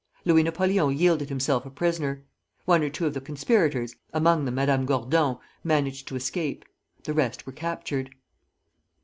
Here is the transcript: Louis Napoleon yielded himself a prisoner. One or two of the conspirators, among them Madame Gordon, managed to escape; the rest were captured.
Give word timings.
Louis 0.25 0.41
Napoleon 0.41 0.97
yielded 0.97 1.29
himself 1.29 1.63
a 1.63 1.69
prisoner. 1.69 2.25
One 2.65 2.81
or 2.81 2.89
two 2.89 3.05
of 3.05 3.13
the 3.13 3.21
conspirators, 3.21 3.95
among 4.11 4.45
them 4.45 4.55
Madame 4.55 4.87
Gordon, 4.87 5.35
managed 5.63 6.07
to 6.07 6.15
escape; 6.15 6.65
the 7.03 7.13
rest 7.13 7.45
were 7.45 7.53
captured. 7.53 8.09